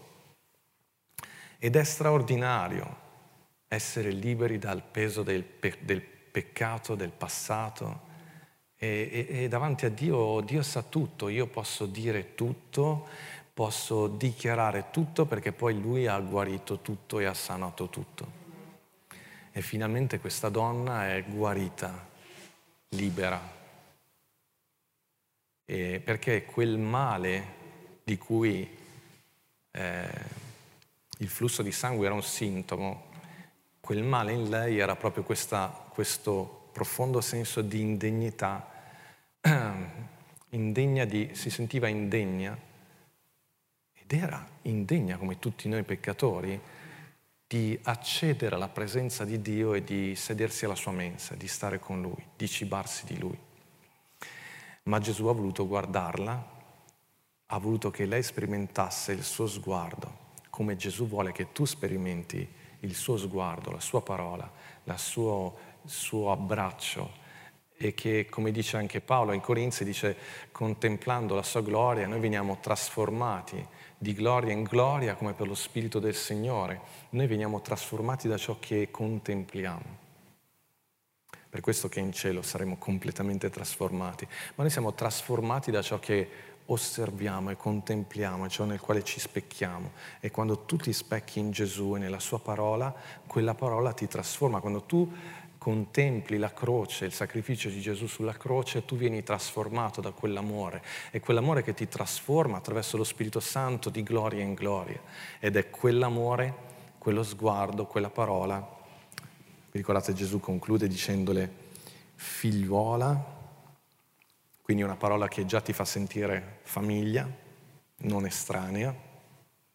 [1.57, 3.03] Ed è straordinario
[3.67, 8.13] essere liberi dal peso del, pe- del peccato, del passato.
[8.77, 13.07] E, e, e davanti a Dio, Dio sa tutto, io posso dire tutto,
[13.53, 18.43] posso dichiarare tutto perché poi Lui ha guarito tutto e ha sanato tutto.
[19.51, 22.05] E finalmente questa donna è guarita,
[22.89, 23.53] libera.
[25.63, 27.63] E perché quel male
[28.03, 28.77] di cui
[29.71, 30.43] eh,
[31.17, 33.13] il flusso di sangue era un sintomo,
[33.79, 38.69] quel male in lei era proprio questa, questo profondo senso di indegnità,
[40.49, 42.57] indegna di, si sentiva indegna
[43.93, 46.59] ed era indegna come tutti noi peccatori
[47.47, 52.01] di accedere alla presenza di Dio e di sedersi alla sua mensa, di stare con
[52.01, 53.37] Lui, di cibarsi di Lui.
[54.83, 56.53] Ma Gesù ha voluto guardarla,
[57.45, 60.23] ha voluto che lei sperimentasse il suo sguardo
[60.55, 62.47] come Gesù vuole che tu sperimenti
[62.79, 64.49] il suo sguardo, la sua parola,
[64.85, 67.23] il suo, suo abbraccio
[67.75, 70.15] e che, come dice anche Paolo in Corinzi, dice,
[70.53, 75.99] contemplando la sua gloria, noi veniamo trasformati di gloria in gloria come per lo Spirito
[75.99, 76.79] del Signore.
[77.09, 80.03] Noi veniamo trasformati da ciò che contempliamo.
[81.49, 86.29] Per questo che in cielo saremo completamente trasformati, ma noi siamo trasformati da ciò che
[86.67, 89.91] osserviamo e contempliamo, ciò nel quale ci specchiamo.
[90.19, 92.93] E quando tu ti specchi in Gesù e nella sua parola,
[93.27, 94.59] quella parola ti trasforma.
[94.59, 95.11] Quando tu
[95.57, 100.83] contempli la croce, il sacrificio di Gesù sulla croce, tu vieni trasformato da quell'amore.
[101.11, 105.01] È quell'amore che ti trasforma attraverso lo Spirito Santo di gloria in gloria.
[105.39, 106.53] Ed è quell'amore,
[106.97, 108.57] quello sguardo, quella parola.
[109.71, 111.51] Vi ricordate Gesù conclude dicendole,
[112.15, 113.34] figliuola,
[114.65, 117.29] quindi una parola che già ti fa sentire famiglia,
[117.97, 118.91] non estranea,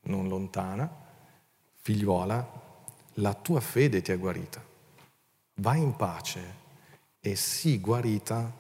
[0.06, 0.92] non lontana.
[1.76, 2.62] Figliuola,
[3.14, 4.60] la tua fede ti ha guarita.
[5.54, 6.54] Vai in pace
[7.20, 8.52] e sii guarita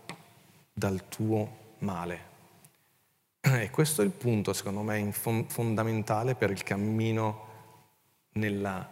[0.72, 2.28] dal tuo male.
[3.40, 7.48] E questo è il punto, secondo me, fondamentale per il cammino
[8.34, 8.88] nella,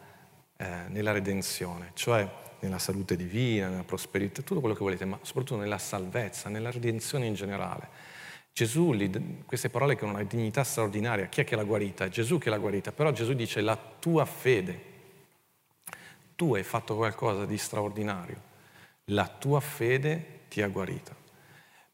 [0.57, 2.29] eh, nella redenzione, cioè
[2.61, 7.27] nella salute divina, nella prosperità, tutto quello che volete, ma soprattutto nella salvezza, nella redenzione
[7.27, 7.89] in generale.
[8.53, 8.95] Gesù,
[9.47, 12.07] queste parole che hanno una dignità straordinaria, chi è che l'ha guarita?
[12.07, 14.83] È Gesù che l'ha guarita, però Gesù dice la tua fede,
[16.35, 18.41] tu hai fatto qualcosa di straordinario,
[19.07, 21.15] la tua fede ti ha guarita.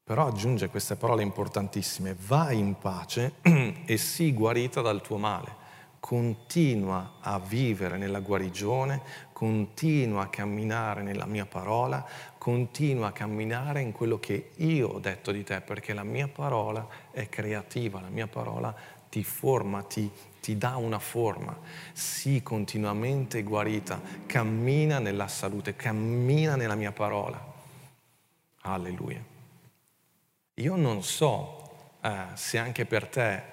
[0.03, 3.35] Però aggiunge queste parole importantissime, vai in pace
[3.87, 5.63] e sii guarita dal tuo male
[6.05, 9.01] continua a vivere nella guarigione,
[9.45, 12.03] continua a camminare nella mia parola,
[12.39, 16.89] continua a camminare in quello che io ho detto di te, perché la mia parola
[17.11, 18.75] è creativa, la mia parola
[19.11, 21.55] ti forma, ti, ti dà una forma,
[21.93, 27.53] sii continuamente guarita, cammina nella salute, cammina nella mia parola.
[28.63, 29.23] Alleluia.
[30.55, 33.53] Io non so eh, se anche per te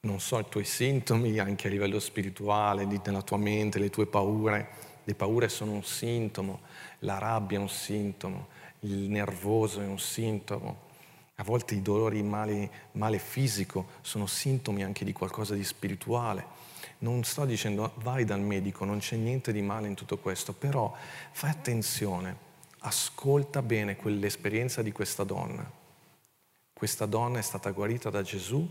[0.00, 4.92] non so, i tuoi sintomi anche a livello spirituale, nella tua mente, le tue paure.
[5.04, 6.60] Le paure sono un sintomo,
[7.00, 8.48] la rabbia è un sintomo,
[8.80, 10.92] il nervoso è un sintomo.
[11.36, 16.62] A volte i dolori, il male, male fisico sono sintomi anche di qualcosa di spirituale.
[16.98, 20.94] Non sto dicendo vai dal medico, non c'è niente di male in tutto questo, però
[21.32, 22.36] fai attenzione,
[22.80, 25.68] ascolta bene quell'esperienza di questa donna.
[26.72, 28.66] Questa donna è stata guarita da Gesù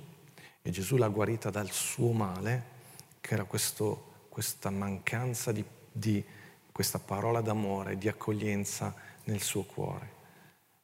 [0.61, 2.71] e Gesù l'ha guarita dal suo male,
[3.19, 5.63] che era questo, questa mancanza di,
[5.93, 6.23] di
[6.71, 8.93] questa parola d'amore, di accoglienza
[9.25, 10.21] nel suo cuore.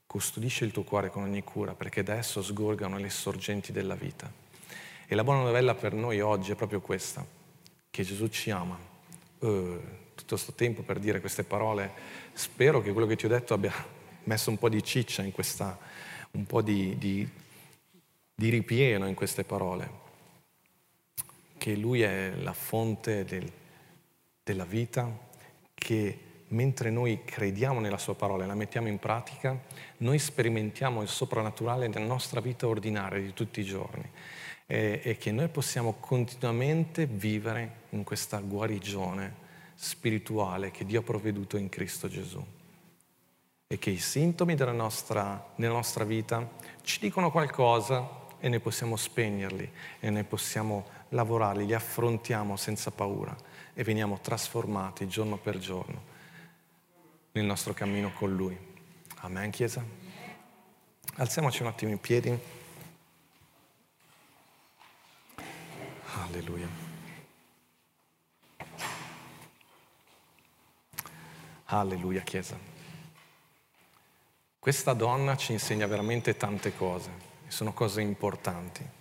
[0.05, 4.31] Custodisci il tuo cuore con ogni cura perché da esso sgorgano le sorgenti della vita.
[5.07, 7.25] E la buona novella per noi oggi è proprio questa,
[7.89, 8.77] che Gesù ci ama.
[9.39, 9.79] Uh,
[10.13, 11.91] tutto questo tempo per dire queste parole,
[12.33, 13.73] spero che quello che ti ho detto abbia
[14.25, 15.77] messo un po' di ciccia in questa,
[16.31, 17.27] un po' di, di,
[18.35, 20.07] di ripieno in queste parole,
[21.57, 23.51] che Lui è la fonte del,
[24.49, 25.07] della vita,
[25.75, 29.55] che mentre noi crediamo nella Sua parola e la mettiamo in pratica,
[29.97, 34.09] noi sperimentiamo il soprannaturale nella nostra vita ordinaria di tutti i giorni.
[34.65, 41.57] E, e che noi possiamo continuamente vivere in questa guarigione spirituale che Dio ha provveduto
[41.57, 42.43] in Cristo Gesù.
[43.67, 46.49] E che i sintomi della nostra, nella nostra vita
[46.81, 49.69] ci dicono qualcosa e noi possiamo spegnerli
[49.99, 53.35] e noi possiamo lavorarli, li affrontiamo senza paura
[53.73, 56.17] e veniamo trasformati giorno per giorno
[57.31, 58.57] nel nostro cammino con Lui.
[59.21, 59.83] Amen, Chiesa?
[61.15, 62.39] Alziamoci un attimo in piedi.
[66.13, 66.67] Alleluia.
[71.65, 72.57] Alleluia, Chiesa.
[74.57, 77.11] Questa donna ci insegna veramente tante cose,
[77.47, 78.97] sono cose importanti.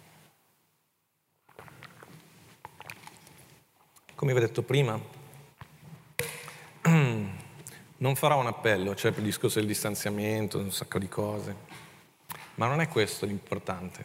[4.18, 5.00] Come vi ho detto prima,
[6.82, 11.54] non farò un appello, cioè per il discorso del distanziamento, un sacco di cose,
[12.56, 14.04] ma non è questo l'importante.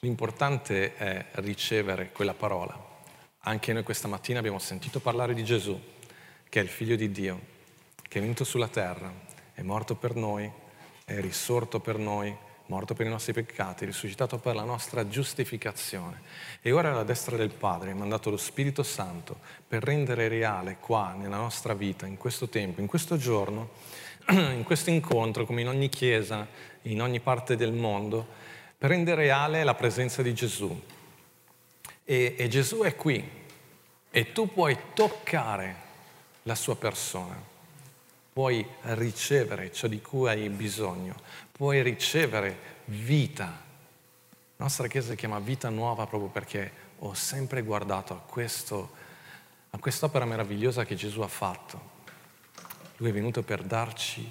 [0.00, 2.76] L'importante è ricevere quella parola.
[3.42, 5.80] Anche noi questa mattina abbiamo sentito parlare di Gesù,
[6.48, 7.40] che è il figlio di Dio,
[8.02, 9.08] che è venuto sulla terra
[9.54, 10.50] è morto per noi,
[11.04, 12.36] è risorto per noi,
[12.66, 16.20] morto per i nostri peccati, risuscitato per la nostra giustificazione.
[16.62, 21.14] E ora alla destra del Padre, ha mandato lo Spirito Santo per rendere reale qua
[21.16, 23.70] nella nostra vita, in questo tempo, in questo giorno,
[24.30, 26.46] in questo incontro, come in ogni chiesa,
[26.82, 28.26] in ogni parte del mondo,
[28.76, 30.82] per rendere reale la presenza di Gesù.
[32.04, 33.28] E, e Gesù è qui
[34.10, 35.84] e tu puoi toccare
[36.42, 37.54] la sua persona
[38.36, 41.14] puoi ricevere ciò di cui hai bisogno,
[41.56, 43.44] puoi ricevere vita.
[43.44, 48.90] La nostra Chiesa si chiama vita nuova proprio perché ho sempre guardato a, questo,
[49.70, 51.94] a quest'opera meravigliosa che Gesù ha fatto.
[52.98, 54.30] Lui è venuto per darci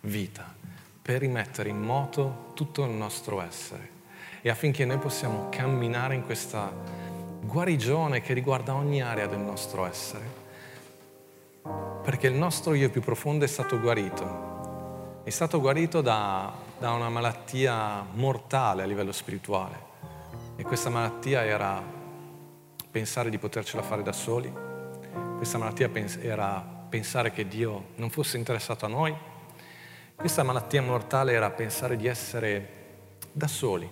[0.00, 0.52] vita,
[1.00, 3.90] per rimettere in moto tutto il nostro essere
[4.40, 6.72] e affinché noi possiamo camminare in questa
[7.40, 10.42] guarigione che riguarda ogni area del nostro essere
[12.02, 14.53] perché il nostro io più profondo è stato guarito.
[15.24, 19.92] È stato guarito da, da una malattia mortale a livello spirituale.
[20.54, 21.82] E questa malattia era
[22.90, 24.52] pensare di potercela fare da soli.
[25.38, 29.16] Questa malattia era pensare che Dio non fosse interessato a noi.
[30.14, 32.68] Questa malattia mortale era pensare di essere
[33.32, 33.88] da soli.